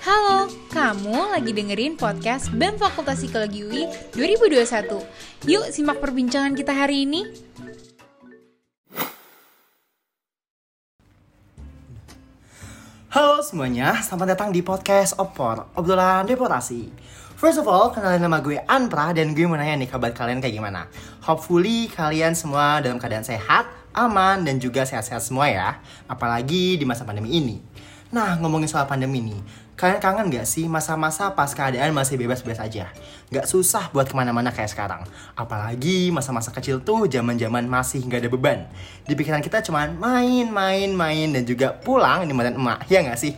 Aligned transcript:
Halo, 0.00 0.48
kamu 0.72 1.36
lagi 1.36 1.52
dengerin 1.52 1.92
podcast 1.92 2.48
BEM 2.56 2.80
Fakultas 2.80 3.20
Psikologi 3.20 3.60
UI 3.60 3.84
2021. 4.16 4.96
Yuk 5.44 5.68
simak 5.68 6.00
perbincangan 6.00 6.56
kita 6.56 6.72
hari 6.72 7.04
ini. 7.04 7.28
Halo 13.12 13.44
semuanya, 13.44 14.00
selamat 14.00 14.32
datang 14.32 14.56
di 14.56 14.64
podcast 14.64 15.20
Opor, 15.20 15.76
obrolan 15.76 16.24
deportasi. 16.24 16.88
First 17.36 17.60
of 17.60 17.68
all, 17.68 17.92
kenalin 17.92 18.24
nama 18.24 18.40
gue 18.40 18.56
Anpra 18.64 19.12
dan 19.12 19.36
gue 19.36 19.44
mau 19.44 19.60
nanya 19.60 19.84
nih 19.84 19.92
kabar 19.92 20.16
kalian 20.16 20.40
kayak 20.40 20.56
gimana. 20.56 20.88
Hopefully 21.28 21.92
kalian 21.92 22.32
semua 22.32 22.80
dalam 22.80 22.96
keadaan 22.96 23.20
sehat, 23.20 23.68
aman, 23.92 24.48
dan 24.48 24.56
juga 24.56 24.88
sehat-sehat 24.88 25.20
semua 25.20 25.44
ya. 25.52 25.76
Apalagi 26.08 26.80
di 26.80 26.88
masa 26.88 27.04
pandemi 27.04 27.36
ini. 27.36 27.65
Nah, 28.14 28.38
ngomongin 28.38 28.70
soal 28.70 28.86
pandemi 28.86 29.18
nih, 29.18 29.40
kalian 29.74 29.98
kangen 29.98 30.30
gak 30.30 30.46
sih 30.46 30.70
masa-masa 30.70 31.34
pas 31.34 31.50
keadaan 31.50 31.90
masih 31.90 32.14
bebas-bebas 32.14 32.62
aja? 32.62 32.86
Gak 33.34 33.50
susah 33.50 33.90
buat 33.90 34.06
ke 34.06 34.14
mana-mana 34.14 34.54
kayak 34.54 34.70
sekarang. 34.70 35.02
Apalagi 35.34 36.14
masa-masa 36.14 36.54
kecil 36.54 36.86
tuh 36.86 37.10
zaman-zaman 37.10 37.66
masih 37.66 38.06
gak 38.06 38.22
ada 38.22 38.30
beban. 38.30 38.58
Di 39.02 39.18
pikiran 39.18 39.42
kita 39.42 39.58
cuman 39.66 39.98
main, 39.98 40.46
main, 40.46 40.94
main, 40.94 41.34
dan 41.34 41.42
juga 41.42 41.74
pulang 41.74 42.22
di 42.22 42.30
mantan 42.30 42.54
emak, 42.54 42.86
ya 42.86 43.02
gak 43.02 43.18
sih? 43.18 43.34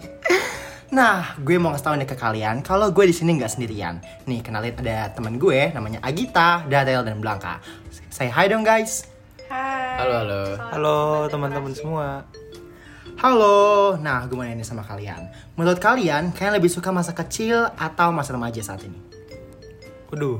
Nah, 0.88 1.36
gue 1.40 1.56
mau 1.56 1.72
ngasih 1.72 1.84
tau 1.84 1.96
nih 1.96 2.08
ke 2.08 2.16
kalian 2.16 2.64
kalau 2.64 2.88
gue 2.92 3.04
di 3.04 3.12
sini 3.12 3.36
nggak 3.36 3.52
sendirian. 3.52 4.00
Nih, 4.24 4.40
kenalin 4.40 4.72
ada 4.72 5.12
teman 5.12 5.36
gue 5.36 5.68
namanya 5.76 6.00
Agita, 6.00 6.64
Darel, 6.64 7.04
dan 7.04 7.20
Blanka. 7.20 7.60
Say 8.08 8.32
hi 8.32 8.48
dong 8.48 8.64
guys. 8.64 9.04
Halo 9.52 10.24
halo. 10.24 10.42
Halo 10.56 10.98
teman-teman 11.28 11.72
semua. 11.76 12.24
Halo. 13.18 13.98
Nah, 13.98 14.30
gue 14.30 14.38
mau 14.38 14.46
nanya 14.46 14.62
sama 14.62 14.86
kalian. 14.86 15.26
Menurut 15.58 15.82
kalian, 15.82 16.30
kalian 16.30 16.54
lebih 16.54 16.70
suka 16.70 16.94
masa 16.94 17.18
kecil 17.18 17.66
atau 17.74 18.14
masa 18.14 18.30
remaja 18.30 18.62
saat 18.62 18.86
ini? 18.86 18.94
Waduh, 20.14 20.38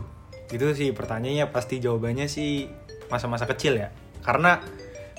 itu 0.55 0.63
sih 0.79 0.95
pertanyaannya 0.95 1.51
pasti 1.51 1.83
jawabannya 1.83 2.31
sih 2.31 2.71
masa-masa 3.11 3.51
kecil 3.51 3.83
ya. 3.83 3.91
Karena 4.23 4.63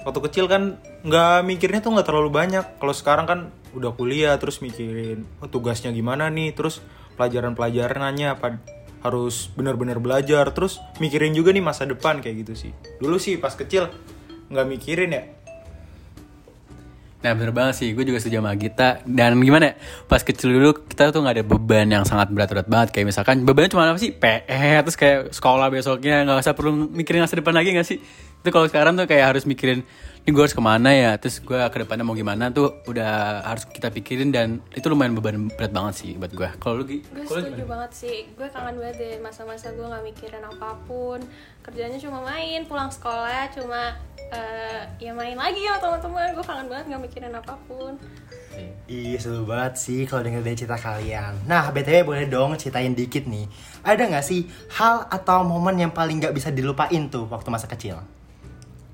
waktu 0.08 0.20
kecil 0.32 0.48
kan 0.48 0.80
nggak 1.04 1.44
mikirnya 1.44 1.84
tuh 1.84 2.00
nggak 2.00 2.08
terlalu 2.08 2.32
banyak. 2.32 2.80
Kalau 2.80 2.96
sekarang 2.96 3.28
kan 3.28 3.40
udah 3.76 3.92
kuliah 3.92 4.40
terus 4.40 4.64
mikirin 4.64 5.28
oh, 5.44 5.52
tugasnya 5.52 5.92
gimana 5.92 6.32
nih, 6.32 6.56
terus 6.56 6.80
pelajaran-pelajarannya 7.20 8.40
apa 8.40 8.64
harus 9.04 9.52
benar-benar 9.60 10.00
belajar, 10.00 10.48
terus 10.56 10.80
mikirin 11.04 11.36
juga 11.36 11.52
nih 11.52 11.64
masa 11.68 11.84
depan 11.84 12.24
kayak 12.24 12.48
gitu 12.48 12.54
sih. 12.56 12.72
Dulu 13.04 13.20
sih 13.20 13.36
pas 13.36 13.52
kecil 13.52 13.92
nggak 14.48 14.64
mikirin 14.80 15.12
ya. 15.12 15.24
Nah 17.20 17.36
bener 17.36 17.52
banget 17.52 17.76
sih, 17.84 17.92
gue 17.92 18.08
juga 18.08 18.24
setuju 18.24 18.40
sama 18.40 18.56
Gita. 18.56 19.04
Dan 19.04 19.44
gimana 19.44 19.72
ya, 19.72 19.74
pas 20.08 20.24
kecil 20.24 20.56
dulu 20.56 20.88
kita 20.88 21.12
tuh 21.12 21.20
gak 21.20 21.36
ada 21.36 21.44
beban 21.44 21.92
yang 21.92 22.08
sangat 22.08 22.32
berat-berat 22.32 22.72
banget. 22.72 22.96
Kayak 22.96 23.12
misalkan 23.12 23.44
bebannya 23.44 23.72
cuma 23.76 23.92
apa 23.92 24.00
sih, 24.00 24.16
PR 24.16 24.80
Terus 24.88 24.96
kayak 24.96 25.20
sekolah 25.36 25.68
besoknya. 25.68 26.24
Gak 26.24 26.48
usah 26.48 26.56
perlu 26.56 26.88
mikirin 26.88 27.20
masa 27.20 27.36
depan 27.36 27.52
lagi 27.52 27.76
gak 27.76 27.88
sih? 27.88 28.00
Itu 28.40 28.56
kalau 28.56 28.72
sekarang 28.72 28.96
tuh 28.96 29.04
kayak 29.04 29.36
harus 29.36 29.44
mikirin 29.44 29.84
Ini 30.24 30.32
gue 30.32 30.44
harus 30.48 30.56
ke 30.56 30.64
mana 30.64 30.96
ya, 30.96 31.12
terus 31.20 31.44
gue 31.44 31.60
ke 31.60 31.78
depannya 31.84 32.08
mau 32.08 32.16
gimana 32.16 32.56
tuh 32.56 32.88
Udah 32.88 33.44
harus 33.44 33.68
kita 33.68 33.92
pikirin. 33.92 34.32
Dan 34.32 34.64
itu 34.72 34.88
lumayan 34.88 35.12
beban 35.12 35.52
berat 35.52 35.76
banget 35.76 36.00
sih 36.00 36.16
buat 36.16 36.32
gue 36.32 36.48
Kalau 36.56 36.80
lu, 36.80 36.88
gue 36.88 37.04
setuju 37.28 37.68
banget 37.68 37.92
sih. 37.92 38.32
Gue 38.40 38.48
kangen 38.48 38.80
banget 38.80 38.96
deh 38.96 39.16
masa-masa 39.20 39.76
gue 39.76 39.84
nggak 39.84 40.08
mikirin 40.08 40.44
apa 40.48 40.80
pun 40.88 41.20
kerjanya 41.70 42.02
cuma 42.02 42.26
main 42.26 42.66
pulang 42.66 42.90
sekolah 42.90 43.48
cuma 43.54 43.94
eh, 44.34 44.82
ya 44.98 45.14
main 45.14 45.38
lagi 45.38 45.64
sama 45.70 45.78
teman-teman 45.78 46.34
gue 46.34 46.46
kangen 46.46 46.68
banget 46.68 46.86
nggak 46.90 47.02
mikirin 47.06 47.34
apa 47.38 47.54
pun 47.70 47.94
Ih, 48.92 49.16
seru 49.22 49.48
banget 49.48 49.80
sih 49.80 50.04
kalau 50.04 50.20
denger 50.26 50.44
dari 50.44 50.58
cerita 50.58 50.76
kalian. 50.76 51.48
Nah, 51.48 51.72
BTW 51.72 52.04
boleh 52.04 52.28
dong 52.28 52.60
ceritain 52.60 52.92
dikit 52.92 53.24
nih. 53.24 53.48
Ada 53.88 54.12
nggak 54.12 54.26
sih 54.26 54.52
hal 54.76 55.08
atau 55.08 55.48
momen 55.48 55.80
yang 55.80 55.96
paling 55.96 56.20
nggak 56.20 56.36
bisa 56.36 56.52
dilupain 56.52 57.08
tuh 57.08 57.30
waktu 57.32 57.48
masa 57.48 57.72
kecil? 57.72 58.04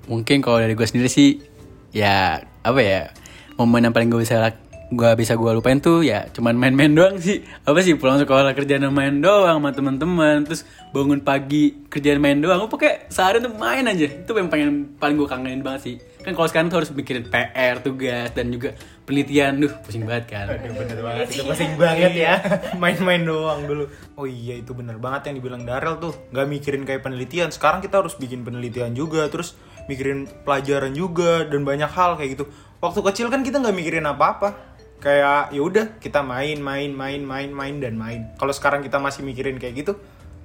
mungkin 0.06 0.38
kalau 0.38 0.62
dari 0.62 0.74
gue 0.78 0.86
sendiri 0.86 1.10
sih 1.10 1.42
ya 1.90 2.38
apa 2.62 2.80
ya 2.82 3.10
momen 3.58 3.90
yang 3.90 3.94
paling 3.94 4.10
gue 4.10 4.22
bisa 4.22 4.38
gue 4.86 5.10
bisa 5.18 5.34
gue 5.34 5.50
lupain 5.50 5.82
tuh 5.82 6.06
ya 6.06 6.30
cuman 6.30 6.54
main-main 6.54 6.94
doang 6.94 7.18
sih 7.18 7.42
apa 7.66 7.82
sih 7.82 7.98
pulang 7.98 8.22
sekolah 8.22 8.54
kerjaan 8.54 8.86
main 8.94 9.18
doang 9.18 9.58
sama 9.58 9.74
teman-teman 9.74 10.46
terus 10.46 10.62
bangun 10.94 11.18
pagi 11.26 11.74
kerjaan 11.90 12.22
main 12.22 12.38
doang 12.38 12.62
gue 12.62 12.70
pakai 12.70 13.10
sehari 13.10 13.42
tuh 13.42 13.50
main 13.50 13.82
aja 13.82 14.06
itu 14.06 14.30
yang 14.30 14.46
pengen 14.46 14.94
paling 14.94 15.18
gue 15.18 15.26
kangenin 15.26 15.66
banget 15.66 15.80
sih 15.82 15.96
kan 16.22 16.38
kalau 16.38 16.46
sekarang 16.46 16.70
tuh 16.70 16.78
harus 16.82 16.90
mikirin 16.94 17.26
PR 17.26 17.82
tugas 17.82 18.30
dan 18.30 18.50
juga 18.54 18.78
penelitian 19.06 19.62
duh 19.62 19.72
pusing 19.86 20.02
banget 20.02 20.26
kan 20.26 20.46
Bener 20.54 20.98
banget, 20.98 21.26
itu 21.30 21.42
pusing 21.46 21.78
banget 21.78 22.12
ya. 22.18 22.34
Main-main 22.82 23.22
doang 23.22 23.62
dulu. 23.62 23.86
Oh 24.18 24.26
iya 24.26 24.58
itu 24.58 24.74
bener 24.74 24.98
banget 24.98 25.30
yang 25.30 25.38
dibilang 25.38 25.62
Darel 25.62 26.02
tuh. 26.02 26.12
Gak 26.34 26.50
mikirin 26.50 26.82
kayak 26.82 27.06
penelitian. 27.06 27.54
Sekarang 27.54 27.78
kita 27.78 28.02
harus 28.02 28.18
bikin 28.18 28.42
penelitian 28.42 28.92
juga. 28.98 29.30
Terus 29.30 29.54
mikirin 29.86 30.26
pelajaran 30.42 30.90
juga 30.92 31.46
dan 31.46 31.62
banyak 31.62 31.86
hal 31.86 32.18
kayak 32.18 32.34
gitu. 32.34 32.44
Waktu 32.82 33.00
kecil 33.06 33.26
kan 33.30 33.46
kita 33.46 33.62
nggak 33.62 33.76
mikirin 33.78 34.04
apa-apa. 34.04 34.75
Kayak 34.96 35.52
ya 35.52 35.60
udah 35.62 35.86
kita 36.00 36.24
main, 36.24 36.58
main, 36.58 36.90
main, 36.90 37.20
main, 37.22 37.50
main 37.52 37.74
dan 37.78 37.94
main. 37.94 38.32
Kalau 38.40 38.52
sekarang 38.52 38.80
kita 38.80 38.96
masih 38.96 39.22
mikirin 39.22 39.60
kayak 39.60 39.86
gitu, 39.86 39.92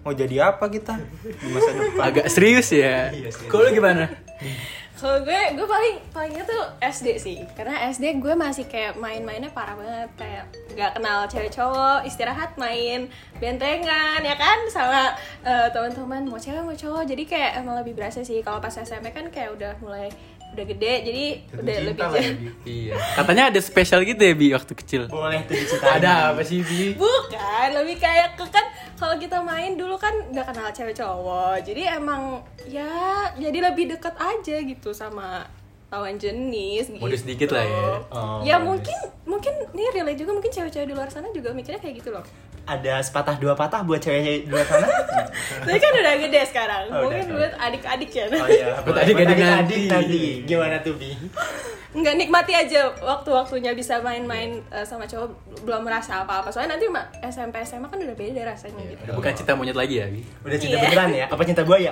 mau 0.01 0.13
jadi 0.17 0.53
apa 0.53 0.65
kita 0.65 0.97
di 1.21 1.49
masa 1.53 1.69
depan? 1.77 2.01
agak 2.01 2.25
serius 2.33 2.73
ya 2.73 3.13
kalau 3.45 3.69
lu 3.69 3.71
gimana 3.77 4.09
kalau 5.01 5.17
gue 5.25 5.41
gue 5.57 5.65
paling 5.65 5.95
palingnya 6.13 6.45
tuh 6.45 6.61
SD 6.77 7.07
sih. 7.17 7.37
Karena 7.57 7.89
SD 7.89 8.21
gue 8.21 8.37
masih 8.37 8.69
kayak 8.69 9.01
main-mainnya 9.01 9.49
parah 9.49 9.73
banget. 9.73 10.13
Kayak 10.13 10.45
nggak 10.77 10.91
kenal 10.93 11.19
cewek 11.25 11.49
cowok 11.49 12.05
istirahat 12.05 12.53
main 12.61 13.09
bentengan 13.41 14.21
ya 14.21 14.37
kan? 14.37 14.61
Sama 14.69 15.17
eh, 15.41 15.67
teman-teman 15.73 16.29
mau 16.29 16.37
cewek 16.37 16.61
mau 16.61 16.77
cowok. 16.77 17.09
Jadi 17.09 17.23
kayak 17.25 17.65
emang 17.65 17.81
lebih 17.81 17.97
berasa 17.97 18.21
sih. 18.21 18.45
Kalau 18.45 18.61
pas 18.61 18.77
SMP 18.77 19.09
kan 19.09 19.25
kayak 19.33 19.57
udah 19.57 19.73
mulai 19.81 20.13
udah 20.53 20.65
gede. 20.69 20.93
Jadi 21.09 21.25
udah 21.57 21.75
lebih 21.81 22.05
iya. 22.69 22.93
Katanya 23.17 23.43
ada 23.49 23.59
spesial 23.63 24.05
gitu 24.05 24.21
ya 24.21 24.37
bi 24.37 24.53
waktu 24.53 24.73
kecil. 24.77 25.09
Boleh 25.09 25.41
tuh 25.49 25.57
diceritain. 25.57 25.97
ada 25.97 26.35
apa 26.35 26.45
sih 26.45 26.61
bi? 26.61 26.93
Bukan, 26.93 27.67
lebih 27.73 27.97
kayak 27.97 28.37
ke 28.37 28.45
kan 28.53 28.69
kalau 29.01 29.17
kita 29.17 29.41
main 29.41 29.73
dulu 29.73 29.97
kan 29.97 30.13
nggak 30.29 30.53
kenal 30.53 30.69
cewek 30.69 30.93
cowok. 30.93 31.65
Jadi 31.65 31.89
emang 31.89 32.45
ya 32.69 33.25
jadi 33.33 33.73
lebih 33.73 33.97
deket 33.97 34.13
aja 34.13 34.55
gitu 34.61 34.93
sama 34.93 35.49
lawan 35.89 36.21
jenis 36.21 36.93
gitu. 36.93 37.01
Modus 37.01 37.25
dikit 37.25 37.49
lah 37.49 37.65
ya. 37.65 37.85
Oh, 38.13 38.39
ya 38.45 38.61
modus. 38.61 38.69
mungkin 38.69 38.97
mungkin 39.25 39.53
nih 39.73 39.89
relate 39.97 40.21
juga 40.21 40.31
mungkin 40.37 40.53
cewek-cewek 40.53 40.87
di 40.87 40.93
luar 40.93 41.09
sana 41.09 41.33
juga 41.33 41.49
mikirnya 41.49 41.81
kayak 41.81 41.95
gitu 41.97 42.13
loh. 42.13 42.21
Ada 42.69 43.01
sepatah 43.01 43.41
dua 43.41 43.57
patah 43.57 43.81
buat 43.81 43.97
cewek 43.97 44.45
di 44.45 44.49
luar 44.53 44.69
sana? 44.69 44.85
Tapi 45.65 45.79
kan 45.81 45.91
udah 45.97 46.13
gede 46.21 46.41
sekarang. 46.45 46.83
Oh, 46.93 47.09
mungkin 47.09 47.25
udah. 47.25 47.37
buat 47.41 47.53
adik-adik 47.57 48.11
ya. 48.13 48.25
Oh 48.29 48.47
iya, 48.47 48.67
Buat 48.85 48.97
adik-adik 49.01 49.37
nanti. 49.41 50.45
Gimana 50.45 50.77
tuh, 50.85 50.93
Bi? 50.93 51.17
Nggak 51.91 52.15
nikmati 52.15 52.55
aja 52.55 52.87
waktu-waktunya 53.03 53.75
bisa 53.75 53.99
main-main 53.99 54.63
eh, 54.71 54.85
sama 54.87 55.03
cowok 55.03 55.27
belum 55.67 55.83
merasa 55.83 56.23
apa-apa. 56.23 56.47
Soalnya 56.47 56.79
nanti 56.79 56.87
SMP 57.27 57.59
SMA 57.61 57.91
kan 57.91 57.99
udah 57.99 58.15
beda 58.15 58.41
rasanya 58.47 58.83
gitu. 58.87 59.01
Udah 59.11 59.15
bukan 59.19 59.31
cinta 59.35 59.51
monyet 59.53 59.75
lagi 59.75 59.99
ya 59.99 60.07
bi 60.07 60.23
Udah 60.47 60.57
cinta 60.57 60.75
Iya. 60.79 60.83
beneran 60.87 61.09
ya? 61.11 61.25
Apa 61.27 61.43
cinta 61.43 61.61
buaya? 61.67 61.91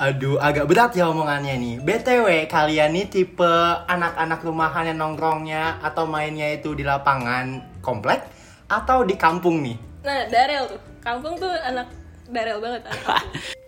Aduh, 0.00 0.40
agak 0.40 0.64
berat 0.64 0.96
ya 0.96 1.12
omongannya 1.12 1.60
nih. 1.60 1.74
BTW, 1.84 2.48
kalian 2.48 2.96
nih 2.96 3.12
tipe 3.12 3.52
anak-anak 3.84 4.40
rumahan 4.40 4.88
yang 4.88 4.96
nongkrongnya 4.96 5.76
atau 5.84 6.08
mainnya 6.08 6.48
itu 6.56 6.72
di 6.72 6.80
lapangan 6.80 7.60
komplek 7.84 8.24
atau 8.64 9.04
di 9.04 9.20
kampung 9.20 9.60
nih? 9.60 9.76
Nah, 10.00 10.24
Darel 10.32 10.72
tuh. 10.72 10.80
Kampung 11.04 11.36
tuh 11.36 11.52
anak 11.52 11.84
Darel 12.32 12.56
banget. 12.64 12.80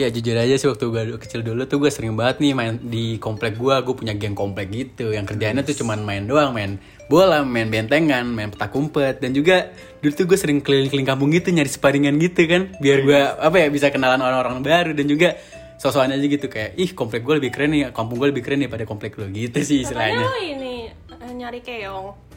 Ya 0.00 0.08
jujur 0.08 0.32
aja 0.32 0.56
sih 0.56 0.64
waktu 0.64 0.84
gue 0.88 1.20
kecil 1.20 1.44
dulu 1.44 1.68
tuh 1.68 1.76
gue 1.76 1.92
sering 1.92 2.16
banget 2.16 2.40
nih 2.40 2.56
main 2.56 2.80
di 2.80 3.20
komplek 3.20 3.60
gue 3.60 3.76
Gue 3.84 3.92
punya 3.92 4.16
geng 4.16 4.32
komplek 4.32 4.72
gitu. 4.72 5.12
Yang 5.12 5.36
kerjaannya 5.36 5.60
tuh 5.60 5.76
cuman 5.76 6.00
main 6.00 6.24
doang 6.24 6.56
Main 6.56 6.80
bola, 7.04 7.44
main 7.44 7.68
bentengan, 7.68 8.24
main 8.24 8.48
petak 8.48 8.72
umpet. 8.72 9.20
Dan 9.20 9.36
juga 9.36 9.68
dulu 10.00 10.12
tuh 10.16 10.24
gue 10.24 10.38
sering 10.40 10.64
keliling-keliling 10.64 11.04
kampung 11.04 11.28
gitu 11.36 11.52
Nyari 11.52 11.68
sparingan 11.68 12.16
gitu 12.16 12.48
kan. 12.48 12.72
Biar 12.80 13.04
gue 13.04 13.20
apa 13.20 13.56
ya 13.60 13.68
bisa 13.68 13.92
kenalan 13.92 14.24
orang-orang 14.24 14.64
baru. 14.64 14.96
Dan 14.96 15.04
juga 15.04 15.36
sosokan 15.76 16.16
aja 16.16 16.24
gitu 16.24 16.48
kayak 16.48 16.80
Ih 16.80 16.96
komplek 16.96 17.20
gue 17.20 17.36
lebih 17.36 17.52
keren 17.52 17.72
nih 17.76 17.92
Kampung 17.92 18.16
gue 18.16 18.32
lebih 18.32 18.40
keren 18.40 18.64
daripada 18.64 18.88
komplek 18.88 19.20
lo 19.20 19.28
gitu 19.28 19.60
sih 19.60 19.84
istilahnya. 19.84 20.24
lo 20.24 20.36
ini 20.40 20.88
eh, 20.88 21.32
nyari 21.36 21.60
keong. 21.60 22.32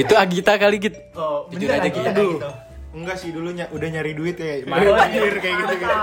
Itu 0.00 0.16
Agita 0.16 0.56
kali 0.56 0.80
gitu 0.80 0.96
Oh, 1.20 1.44
Jujur 1.52 1.68
aja 1.68 1.88
kita 1.92 2.16
gitu. 2.16 2.71
Enggak 2.92 3.16
sih 3.16 3.32
dulunya 3.32 3.64
udah 3.72 3.88
nyari 3.88 4.12
duit 4.12 4.36
kayak 4.36 4.68
Oh, 4.68 4.76
martir 4.76 5.34
kayak 5.40 5.56
gitu 5.64 5.74
gitu. 5.80 5.98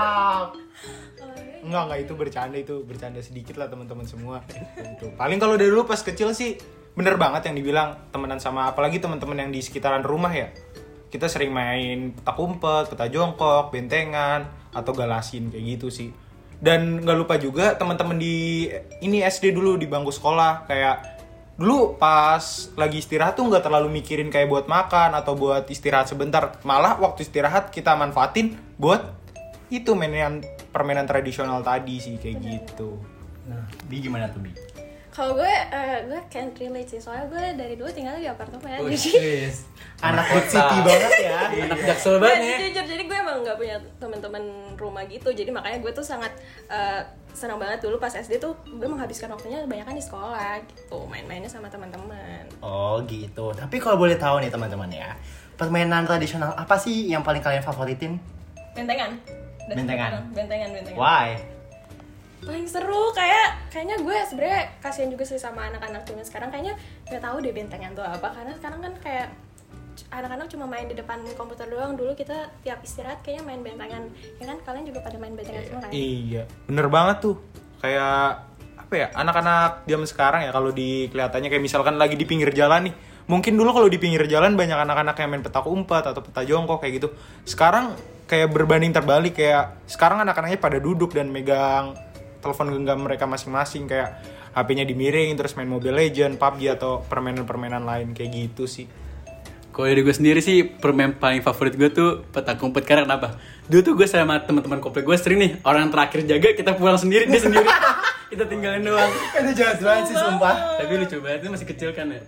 Enggak, 1.60 1.82
enggak 1.86 2.00
itu 2.02 2.12
bercanda 2.18 2.56
itu 2.58 2.74
bercanda 2.82 3.20
sedikit 3.22 3.54
lah 3.62 3.70
teman-teman 3.70 4.02
semua. 4.06 4.42
Gitu. 4.74 5.14
Paling 5.14 5.38
kalau 5.38 5.54
dari 5.54 5.70
dulu 5.70 5.86
pas 5.86 6.02
kecil 6.02 6.34
sih 6.34 6.58
bener 6.90 7.14
banget 7.14 7.46
yang 7.46 7.54
dibilang 7.54 8.10
temenan 8.10 8.42
sama 8.42 8.66
apalagi 8.74 8.98
teman-teman 8.98 9.46
yang 9.46 9.50
di 9.54 9.62
sekitaran 9.62 10.02
rumah 10.02 10.34
ya. 10.34 10.50
Kita 11.10 11.26
sering 11.26 11.54
main 11.54 12.14
petak 12.14 12.38
umpet, 12.38 12.90
peta 12.90 13.06
jongkok, 13.06 13.70
bentengan 13.70 14.46
atau 14.74 14.90
galasin 14.90 15.50
kayak 15.50 15.78
gitu 15.78 15.90
sih. 15.90 16.10
Dan 16.60 17.00
nggak 17.06 17.18
lupa 17.18 17.34
juga 17.38 17.78
teman-teman 17.78 18.18
di 18.18 18.66
ini 19.00 19.22
SD 19.22 19.54
dulu 19.54 19.78
di 19.78 19.86
bangku 19.86 20.10
sekolah 20.10 20.66
kayak 20.66 21.19
dulu 21.60 22.00
pas 22.00 22.40
lagi 22.72 23.04
istirahat 23.04 23.36
tuh 23.36 23.44
nggak 23.44 23.68
terlalu 23.68 24.00
mikirin 24.00 24.32
kayak 24.32 24.48
buat 24.48 24.64
makan 24.64 25.12
atau 25.12 25.36
buat 25.36 25.68
istirahat 25.68 26.08
sebentar 26.08 26.56
malah 26.64 26.96
waktu 26.96 27.28
istirahat 27.28 27.68
kita 27.68 27.92
manfaatin 27.92 28.56
buat 28.80 29.12
itu 29.68 29.92
mainan 29.92 30.40
permainan 30.72 31.04
tradisional 31.04 31.60
tadi 31.60 32.00
sih 32.00 32.16
kayak 32.16 32.40
gitu 32.40 32.96
Nah, 33.50 33.66
Bi 33.90 33.98
gimana 33.98 34.30
tuh 34.30 34.38
Bi? 34.38 34.54
Kalau 35.20 35.36
gue, 35.36 35.52
eh, 35.52 35.98
gue 36.08 36.20
can't 36.32 36.56
relate 36.56 36.88
sih 36.88 36.96
Soalnya 36.96 37.28
gue 37.28 37.44
dari 37.60 37.74
dulu 37.76 37.92
tinggal 37.92 38.16
di 38.16 38.24
apartemen 38.24 38.80
Oh, 38.80 38.88
Jadi. 38.88 39.52
Anak 40.00 40.32
Good 40.32 40.48
City 40.48 40.76
banget 40.80 41.12
ya. 41.20 41.38
Anak 41.68 41.80
jaksel 41.84 42.16
Iya, 42.16 42.20
banget 42.24 42.40
ya. 42.40 42.56
jujur, 42.64 42.84
jadi 42.88 43.02
gue 43.04 43.16
emang 43.20 43.36
gak 43.44 43.60
punya 43.60 43.76
teman-teman 44.00 44.44
rumah 44.80 45.04
gitu 45.04 45.28
Jadi 45.28 45.52
makanya 45.52 45.84
gue 45.84 45.92
tuh 45.92 46.00
sangat 46.00 46.32
eh, 46.72 47.04
senang 47.36 47.60
banget 47.60 47.84
dulu 47.84 48.00
pas 48.00 48.08
SD 48.08 48.40
tuh 48.40 48.56
Gue 48.64 48.88
menghabiskan 48.88 49.28
waktunya 49.28 49.60
kebanyakan 49.60 49.92
di 49.92 50.00
sekolah 50.00 50.56
gitu 50.64 51.04
Main-mainnya 51.04 51.52
sama 51.52 51.68
teman-teman 51.68 52.48
Oh 52.64 53.04
gitu. 53.04 53.52
Tapi 53.52 53.76
kalau 53.76 54.00
boleh 54.00 54.16
tahu 54.16 54.40
nih 54.40 54.48
teman-teman 54.48 54.88
ya, 54.88 55.12
permainan 55.60 56.08
tradisional 56.08 56.56
apa 56.56 56.80
sih 56.80 57.12
yang 57.12 57.20
paling 57.20 57.44
kalian 57.44 57.60
favoritin? 57.60 58.16
Bentengan 58.72 59.20
Bentengan? 59.68 60.32
Bentengan, 60.32 60.68
bentengan 60.72 60.96
Why? 60.96 61.59
Paling 62.40 62.66
seru 62.66 63.12
kayak 63.12 63.68
kayaknya 63.68 63.96
gue 64.00 64.16
sebenarnya 64.26 64.60
kasihan 64.80 65.12
juga 65.12 65.24
sih 65.28 65.36
sama 65.36 65.68
anak-anak 65.68 66.08
zaman 66.08 66.24
sekarang. 66.24 66.48
Kayaknya 66.48 66.74
nggak 67.08 67.22
tahu 67.22 67.36
deh 67.44 67.52
bentengan 67.52 67.92
tuh 67.92 68.04
apa 68.04 68.28
karena 68.32 68.52
sekarang 68.56 68.80
kan 68.80 68.92
kayak 69.04 69.28
anak-anak 70.10 70.46
cuma 70.48 70.64
main 70.64 70.88
di 70.88 70.96
depan 70.96 71.20
komputer 71.36 71.68
doang. 71.68 71.94
Dulu 71.94 72.16
kita 72.16 72.48
tiap 72.64 72.80
istirahat 72.80 73.20
kayaknya 73.20 73.44
main 73.44 73.60
bentengan. 73.60 74.08
Ya 74.40 74.44
kan? 74.48 74.58
Kalian 74.64 74.84
juga 74.88 75.00
pada 75.04 75.16
main 75.20 75.34
bentengan 75.36 75.62
semua 75.68 75.80
kan? 75.84 75.90
Iya. 75.92 76.42
Bener 76.64 76.86
banget 76.88 77.16
tuh. 77.20 77.36
Kayak 77.80 78.48
apa 78.80 78.94
ya 78.96 79.06
anak-anak 79.14 79.86
zaman 79.86 80.06
sekarang 80.08 80.40
ya 80.42 80.50
kalau 80.50 80.74
di 80.74 81.06
kelihatannya 81.14 81.48
kayak 81.52 81.62
misalkan 81.62 81.94
lagi 82.00 82.16
di 82.16 82.26
pinggir 82.26 82.50
jalan 82.56 82.90
nih. 82.90 82.94
Mungkin 83.30 83.54
dulu 83.54 83.70
kalau 83.70 83.86
di 83.86 84.00
pinggir 84.02 84.26
jalan 84.26 84.58
banyak 84.58 84.74
anak-anak 84.74 85.14
yang 85.22 85.30
main 85.30 85.44
petak 85.44 85.62
umpet 85.62 86.02
atau 86.02 86.18
peta 86.18 86.42
jongkok 86.42 86.82
kayak 86.82 86.98
gitu. 86.98 87.08
Sekarang 87.46 87.94
kayak 88.26 88.50
berbanding 88.50 88.90
terbalik 88.90 89.38
kayak 89.38 89.86
sekarang 89.86 90.18
anak-anaknya 90.26 90.58
pada 90.58 90.82
duduk 90.82 91.14
dan 91.14 91.30
megang 91.30 91.94
telepon 92.40 92.72
genggam 92.72 93.04
mereka 93.04 93.24
masing-masing 93.28 93.86
kayak 93.86 94.18
HP-nya 94.56 94.84
dimiring 94.88 95.36
terus 95.38 95.54
main 95.54 95.70
Mobile 95.70 95.94
Legend, 95.94 96.40
PUBG 96.40 96.74
atau 96.74 97.06
permainan-permainan 97.06 97.86
lain 97.86 98.16
kayak 98.16 98.30
gitu 98.34 98.66
sih. 98.66 98.90
Kalau 99.70 99.86
dari 99.86 100.02
gue 100.02 100.10
sendiri 100.10 100.42
sih 100.42 100.66
permain 100.66 101.14
paling 101.14 101.46
favorit 101.46 101.78
gue 101.78 101.88
tuh 101.94 102.26
petak 102.34 102.58
umpet 102.58 102.82
karena 102.82 103.06
kenapa? 103.06 103.38
Dulu 103.70 103.80
tuh 103.86 103.94
gue 103.94 104.06
sama 104.10 104.42
teman-teman 104.42 104.82
komplek 104.82 105.06
gue 105.06 105.14
sering 105.14 105.38
nih 105.38 105.52
orang 105.62 105.86
yang 105.86 105.92
terakhir 105.94 106.20
jaga 106.26 106.48
kita 106.58 106.74
pulang 106.74 106.98
sendiri 106.98 107.30
dia 107.30 107.38
sendiri 107.38 107.70
kita 108.34 108.50
tinggalin 108.50 108.82
doang. 108.82 109.12
Itu 109.38 109.52
jahat 109.54 109.78
banget 109.78 110.10
sih 110.10 110.16
sumpah. 110.18 110.82
Tapi 110.82 110.92
lucu 110.98 111.16
banget 111.22 111.46
itu 111.46 111.48
masih 111.54 111.66
kecil 111.70 111.90
kan 111.94 112.10
ya. 112.10 112.20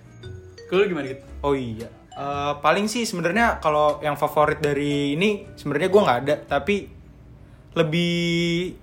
Kalau 0.70 0.87
lu 0.87 0.94
gimana 0.94 1.06
gitu? 1.11 1.25
Oh 1.43 1.53
iya, 1.59 1.91
Eh, 2.12 2.53
paling 2.61 2.93
sih 2.93 3.09
sebenarnya 3.09 3.56
kalau 3.56 3.97
yang 4.05 4.20
favorit 4.20 4.61
dari 4.61 5.17
ini 5.17 5.49
sebenarnya 5.56 5.88
gue 5.88 6.03
nggak 6.05 6.19
ada, 6.29 6.35
tapi 6.44 6.85
lebih 7.72 8.14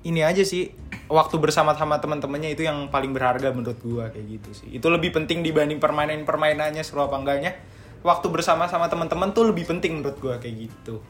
ini 0.02 0.22
aja 0.26 0.42
sih 0.42 0.74
waktu 1.10 1.36
bersama 1.42 1.74
sama 1.78 1.98
teman-temannya 2.02 2.54
itu 2.54 2.66
yang 2.66 2.90
paling 2.90 3.14
berharga 3.14 3.54
menurut 3.54 3.78
gue 3.82 4.06
kayak 4.10 4.28
gitu 4.40 4.50
sih. 4.54 4.70
Itu 4.74 4.90
lebih 4.90 5.14
penting 5.14 5.42
dibanding 5.42 5.82
permainan 5.82 6.26
permainannya 6.26 6.82
seru 6.86 7.06
apa 7.06 7.18
enggaknya. 7.18 7.58
Waktu 8.02 8.32
bersama 8.32 8.66
sama 8.72 8.88
teman-teman 8.88 9.36
tuh 9.36 9.52
lebih 9.52 9.68
penting 9.68 10.00
menurut 10.00 10.18
gue 10.18 10.36
kayak 10.38 10.56
gitu. 10.70 11.02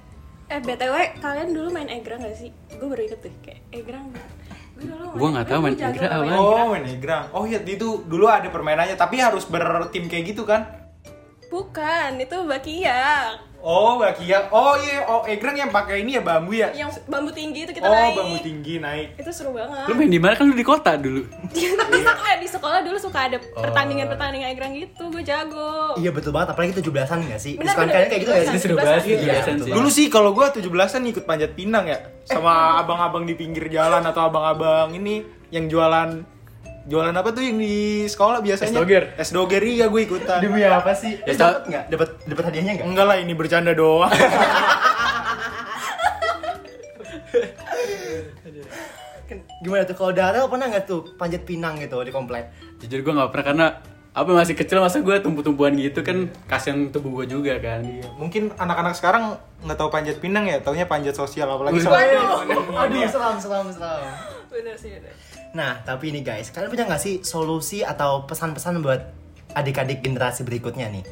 eh 0.50 0.58
btw 0.58 1.22
kalian 1.22 1.54
dulu 1.54 1.70
main 1.70 1.86
egrang 1.94 2.26
gak 2.26 2.34
sih 2.34 2.50
gue 2.50 2.88
baru 2.90 3.06
ikut 3.06 3.22
tuh 3.22 3.30
kayak 3.46 3.70
egrang 3.70 4.10
gue 4.10 4.26
dulu 4.82 5.06
Gua 5.14 5.30
nggak 5.36 5.46
tahu 5.46 5.60
main 5.62 5.76
egrang 5.76 6.10
apaan. 6.10 6.40
Oh, 6.40 6.68
main 6.74 6.86
egrang. 6.88 7.26
Oh 7.36 7.44
iya, 7.44 7.60
itu 7.62 8.02
dulu 8.08 8.26
ada 8.26 8.48
permainannya, 8.48 8.96
tapi 8.96 9.20
harus 9.20 9.44
bertim 9.46 10.08
kayak 10.08 10.26
gitu 10.34 10.48
kan? 10.48 10.89
Bukan 11.50 12.10
itu 12.18 12.38
bakia 12.46 13.36
Oh, 13.60 14.00
bakia. 14.00 14.48
Oh 14.50 14.72
iya, 14.80 15.04
oh 15.04 15.28
egrang 15.28 15.52
yang 15.54 15.68
pakai 15.68 16.00
ini 16.00 16.16
ya 16.16 16.24
bambu 16.24 16.56
ya? 16.56 16.72
yang 16.72 16.88
bambu 17.04 17.28
tinggi 17.30 17.68
itu 17.68 17.76
kita 17.76 17.84
Oh, 17.84 17.92
naik 17.92 18.16
bambu 18.16 18.40
tinggi 18.40 18.80
naik. 18.80 19.20
itu 19.20 19.28
seru 19.30 19.52
banget 19.52 19.84
Lu 19.84 20.00
main 20.00 20.08
di 20.08 20.16
mana 20.16 20.32
kan 20.32 20.48
lu 20.48 20.56
di 20.56 20.64
kota 20.64 20.96
dulu. 20.96 21.28
di, 21.52 21.68
sekolah, 22.00 22.40
di 22.40 22.48
sekolah 22.48 22.80
dulu 22.80 22.96
suka 22.96 23.28
ada 23.28 23.36
pertandingan-pertandingan 23.36 24.56
egrang 24.56 24.72
gitu 24.74 25.12
gue 25.12 25.20
jago 25.22 26.00
Iya 26.00 26.16
betul 26.16 26.32
banget, 26.32 26.56
apalagi 26.56 26.72
17-an 26.80 27.20
gak 27.28 27.36
sih? 27.38 27.54
Bener, 27.54 27.68
Diskon 27.68 27.84
bener. 27.84 27.94
kalian 27.94 28.08
kayak 28.08 28.22
gitu 28.24 28.32
Ini 28.32 28.48
sih? 28.48 28.60
seru 28.64 28.76
banget 28.80 29.02
sih 29.04 29.16
Iya, 29.20 29.36
sih. 29.44 29.72
Dulu 29.76 29.90
sih 29.92 30.06
kalau 30.08 30.32
gua 30.32 30.48
17-an 30.50 31.02
ikut 31.12 31.24
panjat 31.26 31.52
pinang 31.52 31.84
ya 31.84 32.00
sama 32.24 32.80
abang-abang 32.80 33.28
di 33.28 33.36
pinggir 33.36 33.68
jalan 33.68 34.00
atau 34.02 34.24
abang-abang 34.24 34.96
ini 34.96 35.20
yang 35.50 35.68
jualan 35.68 36.24
jualan 36.88 37.12
apa 37.12 37.30
tuh 37.36 37.44
yang 37.44 37.58
di 37.60 38.06
sekolah 38.08 38.40
biasanya? 38.40 38.72
Es 38.72 38.78
doger. 38.78 39.04
Es 39.18 39.30
doger 39.36 39.62
iya 39.66 39.86
gue 39.92 40.02
ikutan. 40.06 40.40
Demi 40.40 40.64
apa 40.64 40.96
sih? 40.96 41.20
Ya, 41.28 41.34
dapat 41.36 41.64
nggak? 41.68 41.84
Dapat 41.92 42.10
dapat 42.30 42.44
hadiahnya 42.52 42.74
nggak? 42.80 42.88
Enggak 42.88 43.06
lah 43.10 43.18
ini 43.20 43.34
bercanda 43.36 43.72
doang. 43.76 44.12
Kan 49.30 49.46
Gimana 49.62 49.86
tuh 49.86 49.96
kalau 49.98 50.12
Darel 50.16 50.50
pernah 50.50 50.68
nggak 50.72 50.86
tuh 50.88 51.14
panjat 51.20 51.44
pinang 51.46 51.78
gitu 51.78 52.02
di 52.02 52.12
komplek? 52.14 52.50
Jujur 52.82 53.04
gue 53.04 53.14
nggak 53.14 53.30
pernah 53.34 53.46
karena 53.46 53.68
apa 54.10 54.34
masih 54.34 54.58
kecil 54.58 54.82
masa 54.82 55.06
gue 55.06 55.16
tumpu-tumpuan 55.22 55.78
gitu 55.78 56.02
kan 56.02 56.34
kasihan 56.50 56.90
tubuh 56.90 57.22
gue 57.22 57.30
juga 57.30 57.62
kan. 57.62 57.86
Mungkin 58.18 58.58
anak-anak 58.58 58.98
sekarang 58.98 59.38
nggak 59.62 59.78
tahu 59.78 59.90
panjat 59.94 60.18
pinang 60.18 60.50
ya, 60.50 60.58
taunya 60.64 60.90
panjat 60.90 61.14
sosial 61.14 61.46
apalagi 61.46 61.78
sama 61.84 62.02
Aduh, 62.90 63.06
selam, 63.06 63.38
selam, 63.38 63.70
selam. 63.70 64.02
bener 64.50 64.74
sih 64.74 64.90
bener 64.98 65.14
Nah, 65.54 65.82
tapi 65.82 66.14
ini 66.14 66.22
guys, 66.22 66.54
kalian 66.54 66.70
punya 66.70 66.86
nggak 66.86 67.02
sih 67.02 67.16
solusi 67.26 67.82
atau 67.82 68.30
pesan-pesan 68.30 68.86
buat 68.86 69.02
adik-adik 69.58 70.06
generasi 70.06 70.46
berikutnya 70.46 70.90
nih? 70.94 71.06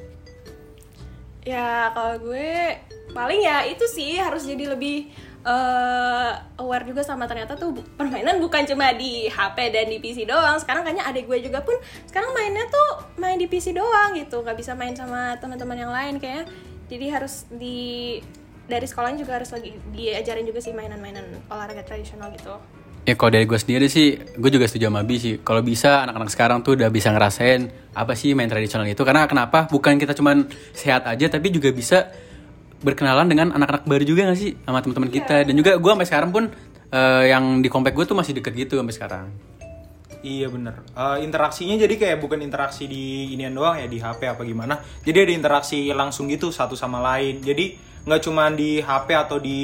Ya 1.48 1.90
kalau 1.96 2.20
gue 2.22 2.76
paling 3.16 3.40
ya 3.40 3.64
itu 3.66 3.88
sih 3.88 4.20
harus 4.20 4.44
jadi 4.44 4.76
lebih 4.76 5.10
eh, 5.48 6.32
aware 6.60 6.86
juga 6.86 7.02
sama 7.02 7.24
ternyata 7.24 7.56
tuh 7.56 7.72
permainan 7.96 8.38
bukan 8.44 8.68
cuma 8.68 8.92
di 8.94 9.32
HP 9.32 9.58
dan 9.74 9.88
di 9.90 9.98
PC 9.98 10.28
doang. 10.30 10.60
Sekarang 10.62 10.86
kayaknya 10.86 11.08
adik 11.08 11.26
gue 11.26 11.40
juga 11.42 11.64
pun 11.64 11.74
sekarang 12.06 12.36
mainnya 12.36 12.68
tuh 12.70 12.90
main 13.18 13.40
di 13.40 13.48
PC 13.50 13.74
doang 13.74 14.14
gitu, 14.14 14.44
nggak 14.44 14.58
bisa 14.60 14.78
main 14.78 14.94
sama 14.94 15.40
teman-teman 15.42 15.78
yang 15.82 15.90
lain 15.90 16.22
kayaknya. 16.22 16.46
Jadi 16.88 17.06
harus 17.10 17.50
di 17.50 18.20
dari 18.68 18.84
sekolahnya 18.84 19.24
juga 19.24 19.40
harus 19.40 19.50
lagi 19.56 19.72
diajarin 19.96 20.44
juga 20.44 20.60
sih 20.60 20.76
mainan-mainan 20.76 21.26
olahraga 21.48 21.88
tradisional 21.88 22.30
gitu. 22.36 22.60
Ya 23.08 23.16
kalau 23.16 23.32
dari 23.32 23.48
gue 23.48 23.56
sendiri 23.56 23.88
sih, 23.88 24.20
gue 24.20 24.52
juga 24.52 24.68
setuju 24.68 24.92
sama 24.92 25.00
Bi 25.08 25.16
sih. 25.16 25.40
Kalau 25.40 25.64
bisa 25.64 26.04
anak-anak 26.04 26.28
sekarang 26.28 26.60
tuh 26.60 26.76
udah 26.76 26.92
bisa 26.92 27.08
ngerasain 27.16 27.72
apa 27.96 28.20
sih 28.20 28.36
main 28.36 28.52
tradisional 28.52 28.84
itu. 28.84 29.00
Karena 29.08 29.24
kenapa? 29.32 29.64
Bukan 29.72 29.96
kita 29.96 30.12
cuman 30.12 30.44
sehat 30.76 31.08
aja, 31.08 31.32
tapi 31.32 31.48
juga 31.56 31.72
bisa 31.72 32.12
berkenalan 32.84 33.32
dengan 33.32 33.56
anak-anak 33.56 33.88
baru 33.88 34.04
juga 34.04 34.28
gak 34.28 34.36
sih 34.36 34.60
sama 34.60 34.84
teman-teman 34.84 35.08
kita. 35.08 35.48
Dan 35.48 35.56
juga 35.56 35.80
gue 35.80 35.88
sampai 35.88 36.04
sekarang 36.04 36.36
pun 36.36 36.52
eh, 36.92 37.24
yang 37.32 37.64
di 37.64 37.72
komplek 37.72 37.96
gue 37.96 38.04
tuh 38.04 38.18
masih 38.20 38.36
deket 38.36 38.68
gitu 38.68 38.76
sampai 38.76 38.92
sekarang. 38.92 39.26
Iya 40.20 40.52
bener. 40.52 40.76
Eh, 40.92 41.18
interaksinya 41.24 41.80
jadi 41.80 41.96
kayak 41.96 42.20
bukan 42.20 42.44
interaksi 42.44 42.92
di 42.92 43.32
inian 43.32 43.56
doang 43.56 43.80
ya 43.80 43.88
di 43.88 44.04
HP 44.04 44.36
apa 44.36 44.44
gimana. 44.44 44.84
Jadi 45.08 45.18
ada 45.24 45.32
interaksi 45.32 45.96
langsung 45.96 46.28
gitu 46.28 46.52
satu 46.52 46.76
sama 46.76 47.00
lain. 47.00 47.40
Jadi 47.40 47.87
nggak 48.08 48.24
cuma 48.24 48.48
di 48.56 48.80
HP 48.80 49.08
atau 49.12 49.36
di 49.36 49.60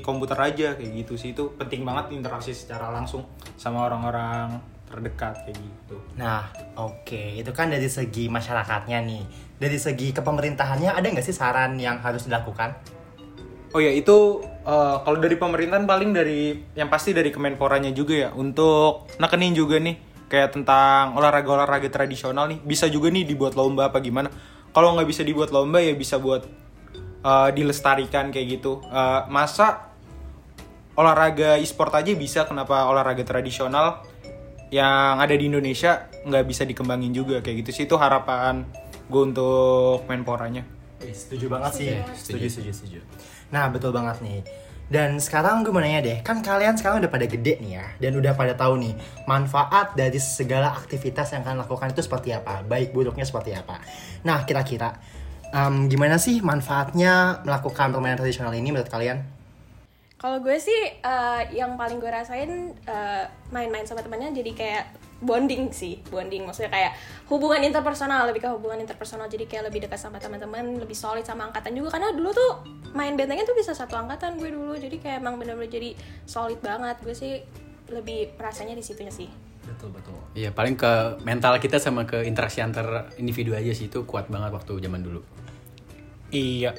komputer 0.00 0.40
aja 0.40 0.72
kayak 0.72 1.04
gitu 1.04 1.20
sih 1.20 1.36
itu 1.36 1.52
penting 1.60 1.84
banget 1.84 2.16
interaksi 2.16 2.56
secara 2.56 2.88
langsung 2.88 3.28
sama 3.60 3.84
orang-orang 3.84 4.56
terdekat 4.88 5.44
kayak 5.44 5.60
gitu. 5.60 5.96
Nah, 6.16 6.48
oke, 6.80 7.36
itu 7.36 7.50
kan 7.52 7.68
dari 7.68 7.84
segi 7.90 8.32
masyarakatnya 8.32 9.04
nih. 9.04 9.24
Dari 9.60 9.76
segi 9.76 10.16
kepemerintahannya 10.16 10.96
ada 10.96 11.04
nggak 11.04 11.26
sih 11.28 11.36
saran 11.36 11.76
yang 11.76 12.00
harus 12.00 12.24
dilakukan? 12.24 12.72
Oh 13.76 13.82
ya 13.82 13.92
itu 13.92 14.40
eh, 14.64 14.96
kalau 15.04 15.18
dari 15.20 15.36
pemerintahan 15.36 15.84
paling 15.84 16.16
dari 16.16 16.56
yang 16.78 16.88
pasti 16.88 17.12
dari 17.12 17.28
Kemenporanya 17.34 17.92
juga 17.92 18.14
ya 18.16 18.30
untuk 18.32 19.12
nekenin 19.20 19.52
juga 19.52 19.76
nih 19.82 19.98
kayak 20.30 20.56
tentang 20.56 21.18
olahraga-olahraga 21.18 21.90
tradisional 21.90 22.48
nih 22.48 22.62
bisa 22.64 22.88
juga 22.88 23.10
nih 23.12 23.28
dibuat 23.28 23.58
lomba 23.58 23.92
apa 23.92 24.00
gimana. 24.00 24.32
Kalau 24.72 24.96
nggak 24.96 25.08
bisa 25.10 25.20
dibuat 25.26 25.52
lomba 25.52 25.82
ya 25.84 25.92
bisa 25.92 26.22
buat 26.22 26.63
eh, 27.24 27.48
dilestarikan 27.56 28.28
kayak 28.28 28.60
gitu. 28.60 28.84
Eh, 28.92 29.20
masa 29.32 29.90
olahraga 30.94 31.58
e-sport 31.58 31.90
aja 31.98 32.12
bisa 32.14 32.46
kenapa 32.46 32.86
olahraga 32.86 33.26
tradisional 33.26 34.06
yang 34.70 35.18
ada 35.18 35.34
di 35.34 35.50
Indonesia 35.50 36.06
nggak 36.22 36.44
bisa 36.46 36.62
dikembangin 36.62 37.10
juga 37.10 37.42
kayak 37.42 37.66
gitu 37.66 37.70
sih 37.74 37.84
itu 37.90 37.98
harapan 37.98 38.62
gue 39.10 39.22
untuk 39.22 40.06
Menporanya. 40.06 40.64
Wih, 41.02 41.12
setuju 41.12 41.52
banget 41.52 41.72
sih. 41.76 41.88
Setuju. 42.16 42.16
Setuju, 42.16 42.46
setuju, 42.48 42.70
setuju. 42.72 43.00
Nah, 43.52 43.68
betul 43.68 43.92
banget 43.92 44.24
nih. 44.24 44.40
Dan 44.84 45.16
sekarang 45.16 45.64
gue 45.64 45.72
mau 45.72 45.80
nanya 45.80 46.04
deh, 46.04 46.18
kan 46.20 46.44
kalian 46.44 46.76
sekarang 46.76 47.00
udah 47.00 47.08
pada 47.08 47.24
gede 47.24 47.56
nih 47.56 47.72
ya, 47.80 47.86
dan 48.04 48.12
udah 48.20 48.36
pada 48.36 48.52
tahu 48.52 48.76
nih 48.84 48.92
manfaat 49.24 49.96
dari 49.96 50.20
segala 50.20 50.76
aktivitas 50.76 51.32
yang 51.32 51.40
kalian 51.40 51.64
lakukan 51.64 51.88
itu 51.88 52.04
seperti 52.04 52.36
apa, 52.36 52.60
baik 52.60 52.92
buruknya 52.92 53.24
seperti 53.24 53.56
apa. 53.56 53.80
Nah, 54.28 54.44
kira-kira 54.44 54.92
em, 55.54 55.86
gimana 55.86 56.18
sih 56.18 56.42
manfaatnya 56.42 57.46
melakukan 57.46 57.94
permainan 57.94 58.18
tradisional 58.18 58.50
ini 58.52 58.74
menurut 58.74 58.90
kalian? 58.90 59.22
Kalau 60.18 60.40
gue 60.40 60.56
sih 60.56 60.98
eh, 61.04 61.42
yang 61.54 61.76
paling 61.76 62.00
gue 62.00 62.08
rasain 62.08 62.72
eh, 62.74 63.24
main-main 63.54 63.84
sama 63.86 64.00
temannya 64.02 64.34
jadi 64.34 64.50
kayak 64.56 64.84
bonding 65.20 65.70
sih 65.70 66.00
bonding. 66.08 66.48
Maksudnya 66.48 66.72
kayak 66.72 66.92
hubungan 67.28 67.60
interpersonal 67.60 68.28
lebih 68.28 68.40
ke 68.44 68.48
hubungan 68.48 68.80
interpersonal. 68.82 69.28
Jadi 69.28 69.44
kayak 69.44 69.68
lebih 69.68 69.84
dekat 69.84 70.00
sama 70.00 70.16
teman-teman 70.16 70.80
lebih 70.80 70.96
solid 70.96 71.28
sama 71.28 71.52
angkatan 71.52 71.76
juga. 71.76 72.00
Karena 72.00 72.12
dulu 72.16 72.32
tuh 72.32 72.52
main 72.96 73.12
bentengan 73.14 73.44
tuh 73.44 73.56
bisa 73.56 73.76
satu 73.76 74.00
angkatan 74.00 74.40
gue 74.40 74.48
dulu. 74.48 74.74
Jadi 74.80 74.96
kayak 74.96 75.20
emang 75.20 75.36
bener-bener 75.36 75.68
jadi 75.68 75.90
solid 76.24 76.58
banget. 76.64 76.96
Gue 77.04 77.12
sih 77.12 77.44
lebih 77.92 78.32
rasanya 78.40 78.72
di 78.72 78.84
situnya 78.84 79.12
sih. 79.12 79.28
Betul 79.64 79.92
betul. 79.92 80.16
Iya 80.32 80.56
paling 80.56 80.76
ke 80.76 81.20
mental 81.24 81.56
kita 81.60 81.76
sama 81.76 82.08
ke 82.08 82.24
interaksi 82.24 82.64
antar 82.64 83.12
individu 83.20 83.52
aja 83.52 83.76
sih. 83.76 83.92
Itu 83.92 84.08
kuat 84.08 84.32
banget 84.32 84.56
waktu 84.56 84.72
zaman 84.80 85.04
dulu. 85.04 85.20
Iya. 86.34 86.74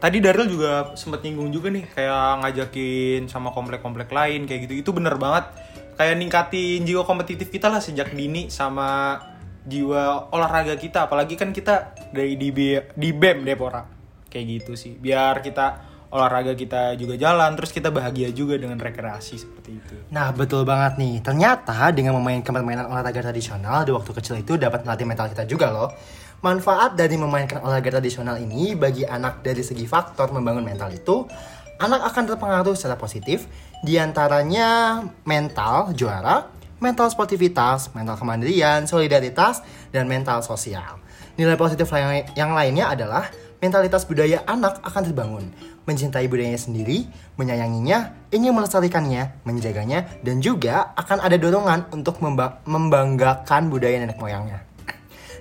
Tadi 0.00 0.18
Daryl 0.18 0.48
juga 0.50 0.96
sempat 0.98 1.22
nyinggung 1.22 1.54
juga 1.54 1.70
nih 1.70 1.84
kayak 1.92 2.42
ngajakin 2.42 3.30
sama 3.30 3.54
komplek-komplek 3.54 4.10
lain 4.10 4.50
kayak 4.50 4.66
gitu. 4.66 4.74
Itu 4.82 4.90
bener 4.90 5.14
banget. 5.20 5.52
Kayak 5.94 6.16
ningkatin 6.18 6.88
jiwa 6.88 7.04
kompetitif 7.04 7.52
kita 7.52 7.68
lah 7.68 7.78
sejak 7.78 8.10
dini 8.16 8.48
sama 8.50 9.20
jiwa 9.68 10.32
olahraga 10.32 10.74
kita. 10.74 11.06
Apalagi 11.06 11.36
kan 11.36 11.52
kita 11.52 11.94
dari 12.10 12.34
di, 12.34 12.50
di 12.96 13.08
BEM 13.12 13.44
Depora. 13.44 13.84
Kayak 14.26 14.44
gitu 14.48 14.72
sih. 14.74 14.96
Biar 14.96 15.44
kita 15.44 15.90
olahraga 16.10 16.58
kita 16.58 16.98
juga 16.98 17.14
jalan 17.14 17.54
terus 17.54 17.70
kita 17.70 17.94
bahagia 17.94 18.34
juga 18.34 18.58
dengan 18.58 18.80
rekreasi 18.80 19.38
seperti 19.38 19.70
itu. 19.78 19.94
Nah 20.10 20.34
betul 20.34 20.66
banget 20.66 20.98
nih, 20.98 21.22
ternyata 21.22 21.86
dengan 21.94 22.18
memainkan 22.18 22.50
permainan 22.50 22.90
olahraga 22.90 23.30
tradisional 23.30 23.86
di 23.86 23.94
waktu 23.94 24.10
kecil 24.18 24.42
itu 24.42 24.58
dapat 24.58 24.82
melatih 24.82 25.06
mental 25.06 25.30
kita 25.30 25.46
juga 25.46 25.70
loh. 25.70 25.94
Manfaat 26.40 26.96
dari 26.96 27.20
memainkan 27.20 27.60
olahraga 27.60 28.00
tradisional 28.00 28.40
ini 28.40 28.72
bagi 28.72 29.04
anak 29.04 29.44
dari 29.44 29.60
segi 29.60 29.84
faktor 29.84 30.32
membangun 30.32 30.64
mental 30.64 30.88
itu, 30.88 31.28
anak 31.76 32.00
akan 32.00 32.32
terpengaruh 32.32 32.72
secara 32.72 32.96
positif, 32.96 33.44
di 33.84 34.00
antaranya 34.00 35.04
mental 35.28 35.92
juara, 35.92 36.48
mental 36.80 37.12
sportivitas, 37.12 37.92
mental 37.92 38.16
kemandirian, 38.16 38.88
solidaritas, 38.88 39.60
dan 39.92 40.08
mental 40.08 40.40
sosial. 40.40 41.04
Nilai 41.36 41.60
positif 41.60 41.92
yang 42.32 42.56
lainnya 42.56 42.88
adalah 42.88 43.28
mentalitas 43.60 44.08
budaya 44.08 44.40
anak 44.48 44.80
akan 44.80 45.12
terbangun, 45.12 45.44
mencintai 45.84 46.24
budayanya 46.24 46.56
sendiri, 46.56 47.04
menyayanginya, 47.36 48.16
ingin 48.32 48.56
melestarikannya, 48.56 49.44
menjaganya, 49.44 50.08
dan 50.24 50.40
juga 50.40 50.96
akan 50.96 51.20
ada 51.20 51.36
dorongan 51.36 51.92
untuk 51.92 52.16
memba- 52.24 52.64
membanggakan 52.64 53.68
budaya 53.68 54.00
nenek 54.00 54.16
moyangnya. 54.16 54.69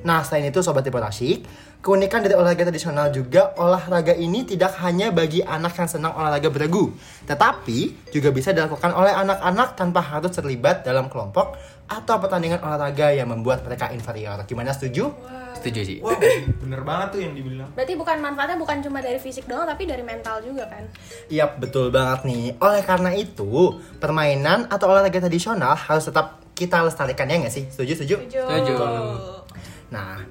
Nah, 0.04 0.24
selain 0.24 0.48
itu 0.48 0.60
Sobat 0.64 0.86
Tipe 0.86 1.00
keunikan 1.80 2.20
dari 2.20 2.36
olahraga 2.36 2.68
tradisional 2.68 3.08
juga 3.08 3.56
olahraga 3.56 4.12
ini 4.12 4.44
tidak 4.44 4.76
hanya 4.84 5.16
bagi 5.16 5.40
anak 5.40 5.80
yang 5.80 5.88
senang 5.88 6.12
olahraga 6.12 6.52
beregu, 6.52 6.92
tetapi 7.24 8.12
juga 8.12 8.36
bisa 8.36 8.52
dilakukan 8.52 8.92
oleh 8.92 9.16
anak-anak 9.16 9.80
tanpa 9.80 10.04
harus 10.04 10.36
terlibat 10.36 10.84
dalam 10.84 11.08
kelompok 11.08 11.56
atau 11.88 12.20
pertandingan 12.20 12.60
olahraga 12.60 13.16
yang 13.16 13.32
membuat 13.32 13.64
mereka 13.64 13.90
inferior. 13.96 14.44
Gimana 14.44 14.76
setuju? 14.76 15.08
Setuju 15.56 15.82
sih. 15.82 15.98
Wow, 16.04 16.20
bener 16.62 16.82
banget 16.84 17.08
tuh 17.16 17.20
yang 17.26 17.34
dibilang. 17.34 17.70
berarti 17.74 17.94
bukan 17.96 18.18
manfaatnya 18.22 18.56
bukan 18.60 18.78
cuma 18.86 19.00
dari 19.04 19.20
fisik 19.20 19.44
doang 19.50 19.68
tapi 19.68 19.84
dari 19.90 20.04
mental 20.06 20.40
juga 20.40 20.70
kan 20.72 20.88
Iya, 21.28 21.52
betul 21.58 21.92
banget 21.92 22.28
nih. 22.28 22.56
Oleh 22.60 22.84
karena 22.86 23.12
itu, 23.16 23.76
permainan 24.00 24.68
atau 24.68 24.92
olahraga 24.92 25.20
tradisional 25.20 25.76
harus 25.76 26.08
tetap 26.08 26.44
kita 26.56 26.84
lestarikan 26.84 27.28
ya 27.32 27.40
nggak 27.40 27.56
sih? 27.56 27.64
Setuju, 27.72 27.92
setuju? 28.04 28.16
Setuju. 28.28 29.39
Nah, 29.90 30.22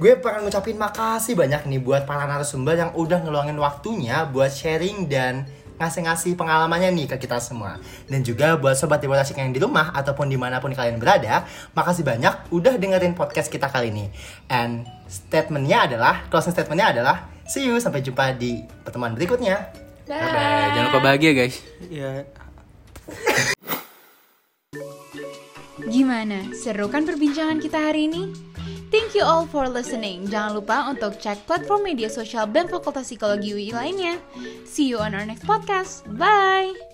gue 0.00 0.12
pengen 0.18 0.48
ngucapin 0.48 0.76
makasih 0.76 1.36
banyak 1.36 1.68
nih 1.68 1.80
buat 1.80 2.08
para 2.08 2.24
narasumber 2.24 2.76
yang 2.76 2.90
udah 2.96 3.20
ngeluangin 3.22 3.56
waktunya 3.60 4.24
buat 4.28 4.50
sharing 4.50 5.08
dan 5.08 5.46
ngasih-ngasih 5.80 6.38
pengalamannya 6.38 6.94
nih 6.94 7.06
ke 7.10 7.26
kita 7.26 7.42
semua. 7.42 7.82
Dan 8.06 8.22
juga 8.22 8.54
buat 8.54 8.78
sobat 8.78 9.02
Dewa 9.02 9.18
yang 9.18 9.50
di 9.50 9.58
rumah 9.58 9.90
ataupun 9.90 10.30
di 10.30 10.38
mana 10.38 10.62
pun 10.62 10.70
kalian 10.70 11.02
berada, 11.02 11.42
makasih 11.74 12.06
banyak 12.06 12.54
udah 12.54 12.78
dengerin 12.78 13.18
podcast 13.18 13.50
kita 13.50 13.66
kali 13.66 13.90
ini. 13.90 14.06
And 14.46 14.86
statementnya 15.10 15.90
adalah, 15.90 16.30
closing 16.30 16.54
statementnya 16.54 16.94
adalah, 16.94 17.16
see 17.50 17.66
you, 17.66 17.82
sampai 17.82 18.04
jumpa 18.04 18.38
di 18.38 18.62
pertemuan 18.86 19.18
berikutnya. 19.18 19.74
Dah. 20.06 20.18
Bye. 20.18 20.70
Jangan 20.78 20.86
lupa 20.90 21.00
bahagia 21.02 21.32
guys. 21.34 21.56
Ya, 21.90 22.26
Gimana? 25.82 26.46
Seru 26.54 26.86
kan 26.86 27.02
perbincangan 27.02 27.58
kita 27.58 27.90
hari 27.90 28.06
ini? 28.06 28.51
Thank 28.92 29.16
you 29.16 29.24
all 29.24 29.48
for 29.48 29.64
listening. 29.72 30.28
Jangan 30.28 30.60
lupa 30.60 30.84
untuk 30.92 31.16
cek 31.16 31.48
platform 31.48 31.80
media 31.88 32.12
sosial 32.12 32.44
BEM 32.44 32.68
Fakultas 32.68 33.08
Psikologi 33.08 33.56
UI 33.56 33.72
lainnya. 33.72 34.20
See 34.68 34.84
you 34.84 35.00
on 35.00 35.16
our 35.16 35.24
next 35.24 35.48
podcast. 35.48 36.04
Bye! 36.20 36.91